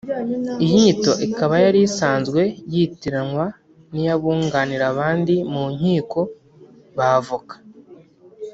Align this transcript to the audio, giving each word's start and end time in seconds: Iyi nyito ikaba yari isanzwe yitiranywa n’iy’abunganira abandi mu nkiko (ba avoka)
Iyi 0.63 0.71
nyito 0.83 1.11
ikaba 1.27 1.55
yari 1.63 1.79
isanzwe 1.89 2.41
yitiranywa 2.73 3.45
n’iy’abunganira 3.91 4.83
abandi 4.93 5.35
mu 5.51 5.63
nkiko 5.75 6.19
(ba 6.97 7.07
avoka) 7.19 7.55